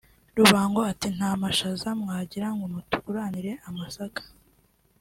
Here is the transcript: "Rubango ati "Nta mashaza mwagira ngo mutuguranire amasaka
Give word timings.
"Rubango 0.37 0.79
ati 0.91 1.07
"Nta 1.17 1.31
mashaza 1.41 1.89
mwagira 2.01 2.47
ngo 2.55 2.65
mutuguranire 2.73 3.51
amasaka 3.69 4.21